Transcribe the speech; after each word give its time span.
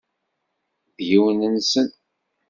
D 0.95 0.99
yiwen-nsen. 1.09 1.89